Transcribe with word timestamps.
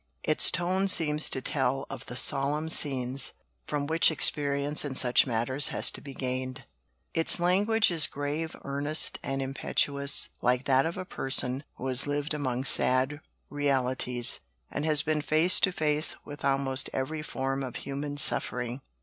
Its 0.23 0.49
tone 0.49 0.87
seems 0.87 1.29
to 1.29 1.43
tell 1.43 1.85
of 1.87 2.07
the 2.07 2.15
solemn 2.15 2.71
scenes 2.71 3.33
from 3.67 3.85
which 3.85 4.09
experience 4.09 4.83
in 4.83 4.95
such 4.95 5.27
matters 5.27 5.67
has 5.67 5.91
to 5.91 6.01
be 6.01 6.11
gained. 6.11 6.65
Its 7.13 7.39
language 7.39 7.91
is 7.91 8.07
grave, 8.07 8.55
earnest, 8.63 9.19
and 9.21 9.43
impetuous, 9.43 10.29
like 10.41 10.63
that 10.65 10.87
of 10.87 10.97
a 10.97 11.05
person 11.05 11.63
who 11.75 11.85
has 11.85 12.07
lived 12.07 12.33
among 12.33 12.63
sad 12.63 13.21
realities, 13.51 14.39
and 14.71 14.85
has 14.85 15.03
been 15.03 15.21
face 15.21 15.59
to 15.59 15.71
face 15.71 16.15
with 16.25 16.43
almost 16.43 16.89
every 16.91 17.21
form 17.21 17.61
of 17.61 17.75
human 17.75 18.17
suffering." 18.17 18.81